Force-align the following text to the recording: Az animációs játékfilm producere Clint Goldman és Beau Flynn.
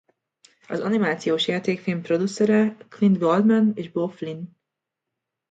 Az 0.67 0.79
animációs 0.79 1.47
játékfilm 1.47 2.01
producere 2.01 2.75
Clint 2.89 3.17
Goldman 3.19 3.71
és 3.75 3.89
Beau 3.91 4.07
Flynn. 4.07 4.43